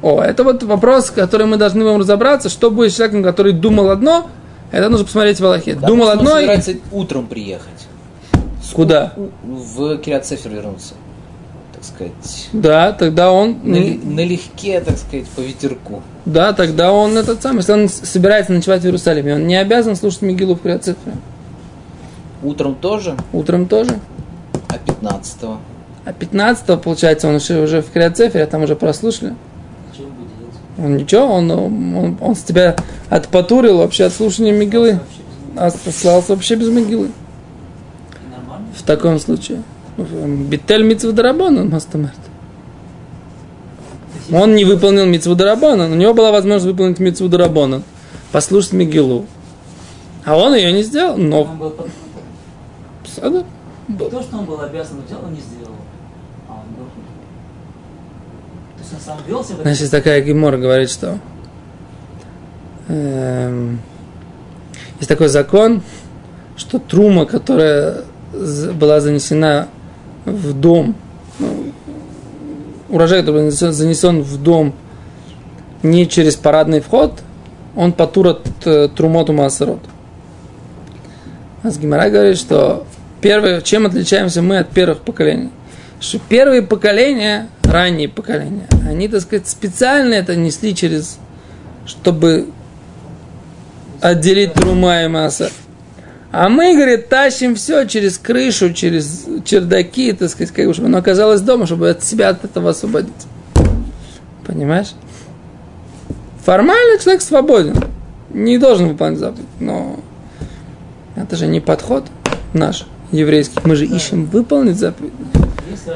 О, 0.00 0.22
это 0.22 0.44
вот 0.44 0.62
вопрос, 0.62 1.10
который 1.10 1.46
мы 1.46 1.56
должны 1.56 1.84
вам 1.84 1.98
разобраться. 1.98 2.48
Что 2.48 2.70
будет 2.70 2.92
с 2.92 2.96
человеком, 2.96 3.24
который 3.24 3.52
думал 3.52 3.90
одно, 3.90 4.30
это 4.70 4.88
нужно 4.88 5.04
посмотреть 5.04 5.40
в 5.40 5.44
Аллахе. 5.44 5.74
Да, 5.74 5.88
думал 5.88 6.10
одно 6.10 6.30
он 6.30 6.36
собирается 6.36 6.70
и... 6.70 6.80
утром 6.92 7.26
приехать. 7.26 7.88
Куда? 8.72 9.12
В 9.42 9.98
Кириацефер 9.98 10.52
вернуться 10.52 10.94
так 11.80 11.88
сказать. 11.94 12.48
Да, 12.52 12.92
тогда 12.92 13.32
он... 13.32 13.58
Нали, 13.62 13.98
налегке, 14.02 14.80
так 14.80 14.98
сказать, 14.98 15.26
по 15.28 15.40
ветерку. 15.40 16.02
Да, 16.26 16.52
тогда 16.52 16.92
он 16.92 17.16
этот 17.16 17.42
самый, 17.42 17.58
если 17.58 17.72
он 17.72 17.88
собирается 17.88 18.52
ночевать 18.52 18.82
в 18.82 18.84
Иерусалиме, 18.84 19.34
он 19.34 19.46
не 19.46 19.56
обязан 19.56 19.96
слушать 19.96 20.22
Мигилу 20.22 20.54
в 20.54 20.60
Криоцифре. 20.60 21.14
Утром 22.42 22.74
тоже? 22.74 23.16
Утром 23.32 23.66
тоже. 23.66 23.98
А 24.68 24.74
15-го? 24.74 25.58
А 26.04 26.12
15-го, 26.12 26.76
получается, 26.76 27.28
он 27.28 27.36
еще 27.36 27.62
уже 27.62 27.82
в 27.82 27.90
Криоцефере, 27.90 28.44
а 28.44 28.46
там 28.46 28.62
уже 28.62 28.76
прослушали. 28.76 29.34
Он 30.78 30.96
ничего, 30.96 31.26
он, 31.26 31.50
он, 31.50 32.18
он 32.20 32.34
с 32.34 32.42
тебя 32.42 32.76
отпатурил 33.10 33.78
вообще 33.78 34.04
от 34.04 34.12
слушания 34.12 34.52
Мигилы. 34.52 35.00
Остался 35.56 36.34
вообще 36.34 36.54
без 36.54 36.68
Мигилы. 36.68 37.10
В 38.74 38.82
таком 38.82 39.18
случае. 39.18 39.62
Битель 40.04 40.84
митцву 40.84 41.12
дарабона, 41.12 41.64
мастамерт. 41.64 42.18
Он 44.32 44.54
не 44.54 44.64
выполнил 44.64 45.06
митцву 45.06 45.34
дарабона, 45.34 45.86
у 45.86 45.94
него 45.94 46.14
была 46.14 46.30
возможность 46.30 46.66
выполнить 46.66 47.00
митцву 47.00 47.28
дарабона, 47.28 47.82
послушать 48.32 48.72
Мигилу. 48.72 49.26
А 50.24 50.36
он 50.36 50.54
ее 50.54 50.72
не 50.72 50.82
сделал, 50.82 51.16
но... 51.16 51.42
Он 51.42 51.58
был... 51.58 51.74
Сада? 53.04 53.44
То, 53.98 54.22
что 54.22 54.36
он 54.36 54.44
был 54.44 54.60
обязан 54.60 54.98
сделать, 55.06 55.24
он 55.24 55.32
не 55.32 55.40
сделал. 55.40 55.74
А 56.48 56.52
он 56.52 56.74
был... 56.76 56.84
То 58.76 58.80
есть 58.80 58.92
он 58.94 59.00
сам 59.00 59.18
вел 59.26 59.44
себя... 59.44 59.62
Значит, 59.62 59.90
такая 59.90 60.20
Гимора 60.20 60.58
говорит, 60.58 60.90
что... 60.90 61.18
Эм, 62.88 63.80
есть 64.98 65.08
такой 65.08 65.28
закон, 65.28 65.82
что 66.56 66.78
трума, 66.78 67.24
которая 67.24 68.04
была 68.32 69.00
занесена 69.00 69.68
в 70.24 70.52
дом, 70.52 70.94
ну, 71.38 71.72
урожай, 72.88 73.20
который 73.20 73.50
занесен 73.50 74.22
в 74.22 74.42
дом 74.42 74.74
не 75.82 76.08
через 76.08 76.36
парадный 76.36 76.80
вход, 76.80 77.20
он 77.76 77.92
потурат 77.92 78.46
э, 78.64 78.88
трумоту 78.94 79.32
массерот. 79.32 79.80
А 81.62 81.70
с 81.70 81.78
Гимара 81.78 82.10
говорит, 82.10 82.38
что 82.38 82.86
первое, 83.20 83.60
чем 83.60 83.86
отличаемся 83.86 84.42
мы 84.42 84.58
от 84.58 84.70
первых 84.70 85.00
поколений? 85.00 85.50
Что 86.00 86.18
первые 86.18 86.62
поколения, 86.62 87.48
ранние 87.62 88.08
поколения, 88.08 88.66
они, 88.88 89.08
так 89.08 89.20
сказать, 89.20 89.46
специально 89.48 90.14
это 90.14 90.36
несли 90.36 90.74
через, 90.74 91.18
чтобы 91.86 92.48
отделить 94.00 94.54
трума 94.54 95.02
и 95.04 95.08
масса. 95.08 95.50
А 96.32 96.48
мы, 96.48 96.74
говорит, 96.74 97.08
тащим 97.08 97.56
все 97.56 97.86
через 97.86 98.16
крышу, 98.18 98.72
через 98.72 99.26
чердаки, 99.44 100.12
так 100.12 100.30
сказать, 100.30 100.52
как, 100.52 100.72
чтобы 100.72 100.88
оно 100.88 100.98
оказалось 100.98 101.40
дома, 101.40 101.66
чтобы 101.66 101.90
от 101.90 102.04
себя 102.04 102.28
от 102.28 102.44
этого 102.44 102.70
освободить. 102.70 103.12
Понимаешь? 104.46 104.92
Формально 106.44 107.00
человек 107.00 107.22
свободен. 107.22 107.76
Не 108.30 108.58
должен 108.58 108.88
выполнять 108.88 109.18
заповедь. 109.18 109.46
Но 109.58 109.98
это 111.16 111.34
же 111.34 111.48
не 111.48 111.60
подход 111.60 112.06
наш, 112.54 112.86
еврейский. 113.10 113.58
Мы 113.64 113.74
же 113.74 113.86
ищем 113.86 114.26
выполнить 114.26 114.78
заповедь. 114.78 115.12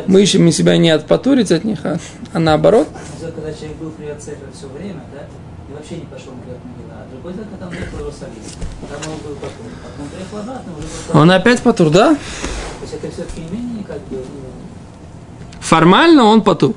Мы 0.06 0.22
ищем 0.22 0.50
себя 0.50 0.76
не 0.76 0.90
отпатурить 0.90 1.52
от 1.52 1.64
них, 1.64 1.78
а, 1.84 1.98
а 2.32 2.38
наоборот. 2.40 2.88
Когда 3.20 3.52
человек 3.52 3.76
был 3.78 3.90
при 3.90 4.06
отце 4.06 4.32
все 4.52 4.66
время, 4.68 5.00
да, 5.12 5.26
и 5.68 5.72
вообще 5.72 5.96
не 5.96 6.04
пошел 6.04 6.32
в 6.32 6.92
а 6.92 7.06
другой 7.10 7.32
он 7.32 7.70
приехал 7.70 7.96
в 7.96 8.00
Иерусалим, 8.00 8.34
там 8.88 9.12
он 9.12 9.18
был 9.20 9.34
потом. 9.36 9.66
Потом 9.82 10.08
приехал 10.08 10.38
обратно, 10.38 10.72
уже 10.76 10.86
был 11.12 11.20
Он 11.20 11.30
опять 11.30 11.62
потур, 11.62 11.90
да? 11.90 12.14
То 12.14 12.20
есть 12.82 12.94
это 12.94 13.10
все-таки 13.10 13.40
не 13.40 13.48
менее 13.48 13.84
как 13.84 13.98
бы... 14.08 14.16
Ну, 14.16 14.24
Формально 15.60 16.24
он 16.24 16.42
потур. 16.42 16.74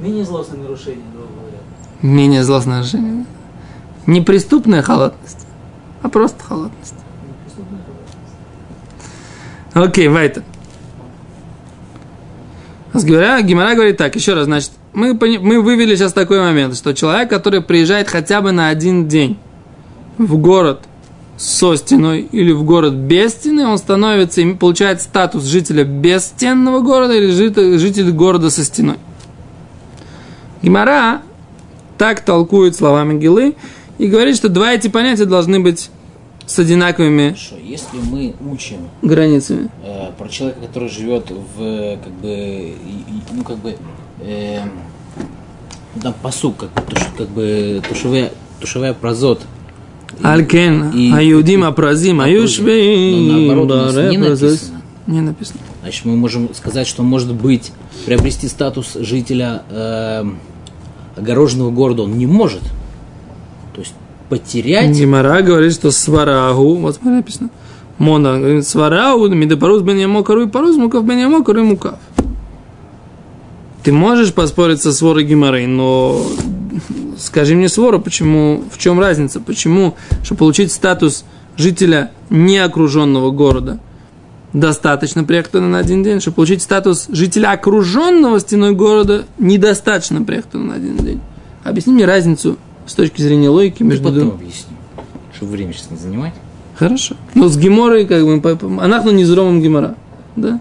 Менее 0.00 0.24
злостное 0.24 0.60
нарушение, 0.60 1.06
грубо 1.12 1.32
говоря. 1.40 1.58
Менее 2.02 2.44
злостное 2.44 2.82
решение. 2.82 3.24
Не 4.06 4.20
преступная 4.20 4.82
халатность, 4.82 5.46
а 6.02 6.08
просто 6.08 6.44
халатность. 6.44 6.94
Окей. 9.72 10.08
Гимара, 12.94 13.42
Гимара 13.42 13.74
говорит 13.74 13.96
так, 13.96 14.14
еще 14.14 14.34
раз, 14.34 14.44
значит, 14.44 14.72
мы, 14.96 15.12
мы 15.12 15.60
вывели 15.60 15.94
сейчас 15.94 16.14
такой 16.14 16.40
момент, 16.40 16.74
что 16.74 16.94
человек, 16.94 17.28
который 17.28 17.60
приезжает 17.60 18.08
хотя 18.08 18.40
бы 18.40 18.50
на 18.50 18.68
один 18.68 19.06
день 19.08 19.36
в 20.16 20.38
город 20.38 20.80
со 21.36 21.76
стеной 21.76 22.22
или 22.32 22.50
в 22.50 22.64
город 22.64 22.94
без 22.94 23.32
стены, 23.32 23.66
он 23.66 23.76
становится 23.76 24.40
и 24.40 24.54
получает 24.54 25.02
статус 25.02 25.44
жителя 25.44 25.84
бесстенного 25.84 26.80
города 26.80 27.12
или 27.12 27.30
жителя, 27.30 28.10
города 28.10 28.48
со 28.48 28.64
стеной. 28.64 28.96
Гимара 30.62 31.20
так 31.98 32.24
толкует 32.24 32.74
словами 32.74 33.20
Гилы 33.20 33.54
и 33.98 34.06
говорит, 34.06 34.36
что 34.36 34.48
два 34.48 34.72
эти 34.72 34.88
понятия 34.88 35.26
должны 35.26 35.60
быть 35.60 35.90
с 36.46 36.58
одинаковыми 36.58 37.30
Хорошо, 37.30 37.56
если 37.62 37.98
мы 37.98 38.34
учим 38.50 38.88
границами 39.02 39.68
э, 39.84 40.10
про 40.16 40.28
человека, 40.28 40.60
который 40.62 40.88
живет 40.88 41.30
в 41.30 41.98
как 42.02 42.12
бы 42.14 42.72
ну 43.32 43.44
как 43.44 43.58
бы 43.58 43.76
э, 44.26 44.60
там 46.02 46.14
посук, 46.22 46.56
как, 46.58 46.70
туш, 46.86 47.00
как 47.16 47.28
бы 47.28 47.82
тушевая, 47.88 48.32
тушевая 48.60 48.92
прозот. 48.92 49.42
Алькен, 50.22 50.92
аюдим 51.14 51.64
апразим, 51.64 52.20
аюшвей. 52.20 53.48
Наоборот, 53.48 53.94
не 54.10 54.18
написано. 54.18 54.82
Не 55.06 55.20
написано. 55.20 55.60
Значит, 55.82 56.04
мы 56.04 56.16
можем 56.16 56.52
сказать, 56.54 56.86
что 56.86 57.02
может 57.02 57.32
быть 57.32 57.72
приобрести 58.06 58.48
статус 58.48 58.94
жителя 58.94 59.62
э, 59.70 60.24
огороженного 61.16 61.70
города 61.70 62.02
он 62.02 62.18
не 62.18 62.26
может. 62.26 62.62
То 63.72 63.80
есть 63.80 63.94
потерять... 64.28 64.90
Гимара 64.90 65.42
говорит, 65.42 65.72
что 65.72 65.90
сварагу, 65.90 66.74
вот 66.76 66.96
смотри 66.96 67.18
написано, 67.18 67.50
Мона 67.98 68.62
сварагу, 68.62 69.28
мидапарус 69.28 69.82
бен 69.82 69.96
ямокару 69.96 70.42
и 70.42 70.48
парус, 70.48 70.76
мукав 70.76 71.04
бен 71.06 71.18
ямокару 71.18 71.60
и 71.60 71.62
мукав. 71.62 71.98
Ты 73.86 73.92
можешь 73.92 74.34
поспорить 74.34 74.82
со 74.82 74.92
сворой 74.92 75.22
Гимары, 75.22 75.64
но 75.68 76.20
скажи 77.16 77.54
мне 77.54 77.68
свора, 77.68 77.98
почему, 77.98 78.64
в 78.68 78.78
чем 78.78 78.98
разница, 78.98 79.38
почему, 79.38 79.94
чтобы 80.24 80.40
получить 80.40 80.72
статус 80.72 81.24
жителя 81.56 82.10
неокруженного 82.28 83.30
города, 83.30 83.78
достаточно 84.52 85.22
приехать 85.22 85.52
на 85.52 85.78
один 85.78 86.02
день, 86.02 86.20
чтобы 86.20 86.34
получить 86.34 86.62
статус 86.62 87.06
жителя 87.10 87.52
окруженного 87.52 88.40
стеной 88.40 88.72
города, 88.72 89.24
недостаточно 89.38 90.20
приехать 90.20 90.54
на 90.54 90.74
один 90.74 90.96
день. 90.96 91.20
Объясни 91.62 91.92
мне 91.92 92.06
разницу 92.06 92.56
с 92.86 92.94
точки 92.94 93.22
зрения 93.22 93.50
логики 93.50 93.84
между 93.84 94.10
двумя. 94.10 94.32
объясню, 94.32 94.74
чтобы 95.32 95.52
время 95.52 95.72
сейчас 95.72 95.92
не 95.92 95.96
занимать. 95.96 96.34
Хорошо. 96.74 97.14
Но 97.34 97.46
с 97.46 97.56
геморой, 97.56 98.04
как 98.04 98.24
бы, 98.24 98.58
анахну 98.82 99.12
не 99.12 99.24
зромом 99.24 99.62
гемора. 99.62 99.94
Да? 100.34 100.60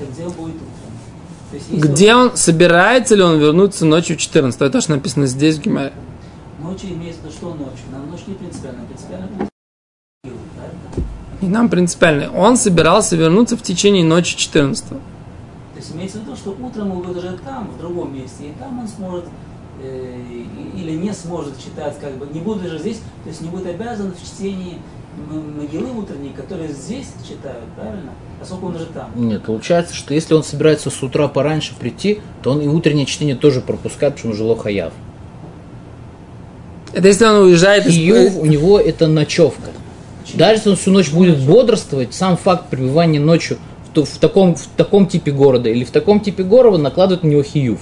14, 0.00 0.14
где 0.14 0.26
он 0.26 0.32
будет 0.32 0.56
утром. 0.56 0.90
Есть, 1.52 1.70
где 1.72 2.14
он, 2.14 2.30
он, 2.30 2.36
собирается 2.36 3.14
ли 3.14 3.22
он 3.22 3.38
вернуться 3.38 3.84
ночью 3.84 4.16
в 4.16 4.20
14? 4.20 4.60
Это 4.60 4.80
что 4.80 4.92
написано 4.92 5.26
здесь 5.26 5.56
в 5.56 5.62
Гимаре. 5.62 5.92
Ночью 6.62 6.90
имеется 6.90 7.22
то, 7.22 7.30
что 7.30 7.48
ночью. 7.54 7.86
Нам 7.92 8.10
ночь 8.10 8.20
не 8.26 8.34
принципиально, 8.34 8.84
принципиально 8.86 9.50
и 11.40 11.46
нам 11.46 11.70
принципиально. 11.70 12.30
Он 12.32 12.56
собирался 12.56 13.16
вернуться 13.16 13.56
в 13.56 13.62
течение 13.62 14.04
ночи 14.04 14.36
14. 14.36 14.88
То 14.88 14.96
есть 15.76 15.94
имеется 15.94 16.18
в 16.18 16.22
виду, 16.22 16.36
что 16.36 16.50
утром 16.50 16.92
он 16.92 17.00
будет 17.00 17.16
уже 17.16 17.38
там, 17.38 17.70
в 17.70 17.78
другом 17.78 18.14
месте, 18.14 18.48
и 18.48 18.52
там 18.58 18.78
он 18.80 18.88
сможет 18.88 19.24
э, 19.82 20.20
или 20.76 20.92
не 20.92 21.14
сможет 21.14 21.58
читать, 21.58 21.98
как 21.98 22.18
бы 22.18 22.26
не 22.32 22.40
будет 22.40 22.70
же 22.70 22.78
здесь, 22.78 22.98
то 23.22 23.30
есть 23.30 23.40
не 23.40 23.48
будет 23.48 23.66
обязан 23.66 24.12
в 24.12 24.22
чтении 24.22 24.78
могилы 25.28 25.90
утренней, 25.98 26.32
которые 26.36 26.68
здесь 26.68 27.08
читают, 27.26 27.64
правильно? 27.76 28.12
Поскольку 28.38 28.66
он 28.66 28.76
уже 28.76 28.86
там. 28.86 29.10
Нет, 29.14 29.42
получается, 29.42 29.94
что 29.94 30.14
если 30.14 30.34
он 30.34 30.42
собирается 30.42 30.90
с 30.90 31.02
утра 31.02 31.28
пораньше 31.28 31.74
прийти, 31.74 32.20
то 32.42 32.52
он 32.52 32.60
и 32.60 32.66
утреннее 32.66 33.06
чтение 33.06 33.36
тоже 33.36 33.60
пропускает, 33.60 34.16
потому 34.16 34.34
что 34.34 34.42
жило 34.42 34.56
хаяв. 34.56 34.92
Это 36.92 37.06
если 37.06 37.24
он 37.24 37.36
уезжает 37.44 37.86
из... 37.86 38.36
у 38.36 38.46
него 38.46 38.80
это 38.80 39.06
ночевка. 39.06 39.70
Даже 40.34 40.56
если 40.56 40.70
он 40.70 40.76
всю 40.76 40.90
ночь 40.90 41.10
будет 41.10 41.38
бодрствовать, 41.38 42.14
сам 42.14 42.36
факт 42.36 42.68
пребывания 42.70 43.20
ночью 43.20 43.58
в, 43.94 44.04
в, 44.04 44.18
таком, 44.18 44.54
в 44.54 44.66
таком 44.76 45.06
типе 45.06 45.32
города 45.32 45.68
или 45.68 45.84
в 45.84 45.90
таком 45.90 46.20
типе 46.20 46.42
города 46.42 46.78
накладывает 46.78 47.24
на 47.24 47.28
него 47.28 47.42
хиюв. 47.42 47.80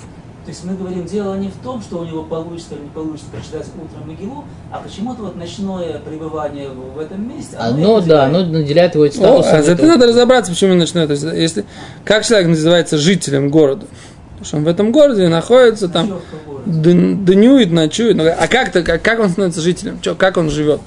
То 0.49 0.53
есть 0.53 0.65
мы 0.65 0.77
говорим, 0.77 1.05
дело 1.05 1.35
не 1.35 1.49
в 1.49 1.57
том, 1.63 1.83
что 1.83 1.99
у 1.99 2.05
него 2.07 2.23
получится 2.23 2.75
или 2.75 2.85
не 2.85 2.89
получится 2.89 3.27
прочитать 3.31 3.67
утром 3.77 4.09
Могилу, 4.09 4.47
а 4.73 4.79
почему-то 4.79 5.21
вот 5.25 5.37
ночное 5.37 5.99
пребывание 5.99 6.71
в 6.71 6.99
этом 6.99 7.29
месте. 7.29 7.55
Оно, 7.59 7.97
оно 7.97 8.01
да, 8.01 8.25
оно 8.25 8.47
наделяет 8.47 8.95
его 8.95 9.07
статусом. 9.09 9.53
О, 9.53 9.59
а 9.59 9.61
это 9.61 9.87
надо 9.87 10.07
разобраться, 10.07 10.51
почему 10.51 10.73
ночное. 10.73 11.07
То 11.07 11.13
есть, 11.13 11.23
если, 11.23 11.67
как 12.03 12.25
человек 12.25 12.49
называется 12.49 12.97
жителем 12.97 13.51
города? 13.51 13.85
Потому 14.31 14.45
что 14.47 14.57
он 14.57 14.65
в 14.65 14.69
этом 14.69 14.91
городе 14.91 15.29
находится, 15.29 15.87
там 15.91 16.19
днюет, 16.65 17.71
ночует. 17.71 18.17
Ну, 18.17 18.27
а 18.27 18.49
как, 18.49 18.75
-то, 18.75 18.83
как, 18.83 19.03
как 19.03 19.21
он 19.21 19.29
становится 19.29 19.61
жителем? 19.61 20.01
Че, 20.01 20.15
как 20.15 20.39
он 20.39 20.49
живет? 20.49 20.81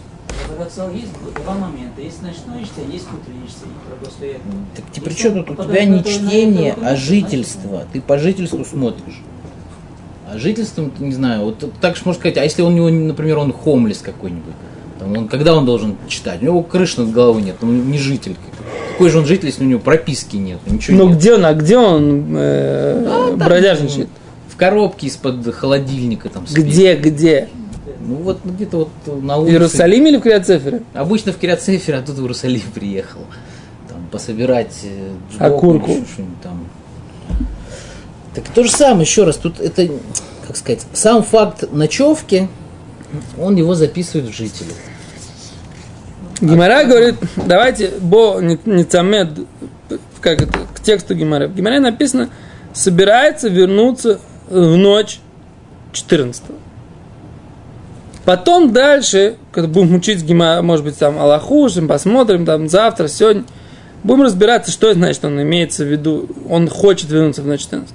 есть 0.92 1.12
два 1.44 1.54
момента. 1.54 2.02
Есть 2.02 2.24
ночное 2.24 2.64
чтение, 2.64 2.94
есть 2.94 3.06
утреннее 3.14 3.48
чтение. 3.48 4.40
Так 4.76 4.86
ты 4.92 5.02
при 5.02 5.14
чем 5.14 5.44
тут? 5.44 5.60
У 5.60 5.64
тебя 5.66 5.86
не 5.86 6.04
чтение, 6.04 6.76
а 6.82 6.96
жительство. 6.96 7.86
Ты 7.94 8.02
по 8.02 8.18
жительству 8.18 8.66
смотришь. 8.66 9.22
А 10.34 10.38
жительством, 10.38 10.94
не 11.00 11.12
знаю, 11.12 11.44
вот 11.44 11.74
так 11.82 11.98
же 11.98 12.04
можно 12.06 12.20
сказать, 12.20 12.38
а 12.38 12.44
если 12.44 12.62
у 12.62 12.70
него, 12.70 12.90
например, 12.90 13.40
он 13.40 13.52
хомлес 13.52 13.98
какой-нибудь, 13.98 14.54
там, 14.98 15.18
он, 15.18 15.28
когда 15.28 15.56
он 15.56 15.66
должен 15.66 15.98
читать? 16.08 16.42
У 16.42 16.46
него 16.46 16.64
крыши 16.64 17.02
над 17.02 17.12
головой 17.12 17.42
нет, 17.42 17.58
он 17.62 17.92
не 17.92 17.98
житель. 17.98 18.38
Какой 18.94 19.10
же 19.10 19.20
он 19.20 19.26
житель, 19.26 19.48
если 19.48 19.66
у 19.66 19.68
него 19.68 19.82
прописки 19.82 20.38
нет, 20.38 20.60
ничего 20.68 20.98
Ну 20.98 21.10
нет. 21.10 21.18
где 21.18 21.34
он, 21.34 21.46
а 21.46 21.54
где 21.54 21.78
он 21.78 22.36
э, 22.38 23.06
а, 23.08 23.36
бродяжничает? 23.36 24.08
В 24.48 24.56
коробке 24.56 25.08
из-под 25.08 25.54
холодильника 25.54 26.30
там. 26.30 26.48
Спит. 26.48 26.66
Где, 26.66 26.96
где? 26.96 27.50
Ну 28.00 28.16
вот 28.16 28.40
где-то 28.46 28.78
вот 28.78 29.24
на 29.24 29.38
улице. 29.38 29.50
В 29.50 29.54
Иерусалиме 29.54 30.12
или 30.12 30.18
в 30.18 30.22
Кириацефере? 30.22 30.84
Обычно 30.94 31.34
в 31.34 31.38
Кириацефере, 31.38 31.98
а 31.98 32.02
тут 32.02 32.16
в 32.16 32.22
Иерусалим 32.22 32.62
приехал. 32.74 33.22
Там 33.90 33.98
пособирать 34.10 34.80
э, 34.84 35.46
окурку. 35.46 35.98
Там. 36.42 36.68
Так 38.34 38.46
то 38.54 38.64
же 38.64 38.72
самое, 38.72 39.02
еще 39.02 39.24
раз, 39.24 39.38
тут 39.38 39.60
это, 39.60 39.90
как 40.48 40.56
сказать, 40.56 40.86
сам 40.94 41.24
факт 41.24 41.72
ночевки, 41.72 42.48
он 43.38 43.56
его 43.56 43.76
записывает 43.76 44.30
в 44.30 44.36
жителю. 44.36 44.72
Гимара 46.40 46.86
говорит, 46.86 47.16
давайте, 47.36 47.92
бо 48.00 48.40
не 48.40 48.84
цамед, 48.84 49.30
как 50.22 50.42
это, 50.42 50.60
к 50.74 50.82
тексту 50.82 51.14
Гимара. 51.14 51.48
В 51.48 51.56
Гимаре 51.56 51.80
написано, 51.80 52.30
собирается 52.74 53.50
вернуться 53.50 54.20
в 54.50 54.78
ночь 54.78 55.20
14 55.92 56.44
-го. 56.50 56.56
Потом 58.24 58.72
дальше, 58.72 59.38
когда 59.52 59.68
будем 59.68 59.96
учить 59.96 60.24
Гима, 60.24 60.62
может 60.62 60.86
быть, 60.86 60.98
там 60.98 61.18
Аллахушим, 61.20 61.88
посмотрим, 61.88 62.46
там 62.46 62.70
завтра, 62.70 63.08
сегодня, 63.08 63.44
будем 64.04 64.24
разбираться, 64.24 64.72
что 64.72 64.94
значит, 64.94 65.26
он 65.26 65.42
имеется 65.42 65.84
в 65.84 65.88
виду, 65.88 66.30
он 66.48 66.70
хочет 66.70 67.10
вернуться 67.10 67.42
в 67.42 67.48
ночь 67.48 67.62
14. 67.62 67.94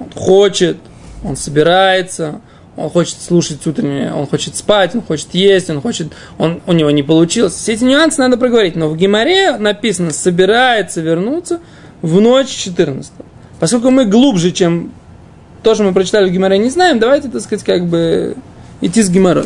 Он 0.00 0.08
хочет, 0.14 0.78
он 1.22 1.36
собирается, 1.36 2.40
он 2.76 2.88
хочет 2.90 3.20
слушать 3.20 3.66
утреннее, 3.66 4.12
он 4.14 4.26
хочет 4.26 4.56
спать, 4.56 4.94
он 4.94 5.02
хочет 5.02 5.28
есть, 5.34 5.68
он 5.70 5.80
хочет, 5.80 6.12
он, 6.38 6.60
у 6.66 6.72
него 6.72 6.90
не 6.90 7.02
получилось. 7.02 7.54
Все 7.54 7.74
эти 7.74 7.84
нюансы 7.84 8.20
надо 8.20 8.36
проговорить, 8.36 8.76
но 8.76 8.88
в 8.88 8.96
Гимаре 8.96 9.56
написано, 9.58 10.10
собирается 10.10 11.00
вернуться 11.00 11.60
в 12.00 12.20
ночь 12.20 12.48
14. 12.48 13.12
Поскольку 13.58 13.90
мы 13.90 14.06
глубже, 14.06 14.50
чем 14.52 14.92
то, 15.62 15.74
что 15.74 15.84
мы 15.84 15.92
прочитали 15.92 16.28
в 16.28 16.32
Гимаре, 16.32 16.58
не 16.58 16.70
знаем, 16.70 16.98
давайте, 16.98 17.28
так 17.28 17.42
сказать, 17.42 17.64
как 17.64 17.86
бы 17.86 18.36
идти 18.80 19.02
с 19.02 19.10
Гимарой. 19.10 19.44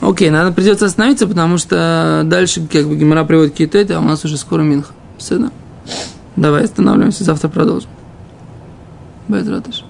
Окей, 0.00 0.30
надо 0.30 0.52
придется 0.52 0.86
остановиться, 0.86 1.26
потому 1.26 1.58
что 1.58 2.22
дальше 2.24 2.66
как 2.70 2.86
бы 2.86 2.96
Гимара 2.96 3.24
приводит 3.24 3.52
какие-то, 3.52 3.96
а 3.96 4.00
у 4.00 4.04
нас 4.04 4.24
уже 4.24 4.36
скоро 4.36 4.62
Минха. 4.62 4.92
Все, 5.18 5.38
да? 5.38 5.50
Давай 6.36 6.64
останавливаемся, 6.64 7.24
завтра 7.24 7.48
продолжим. 7.48 7.88
Без 9.28 9.48
радости. 9.48 9.85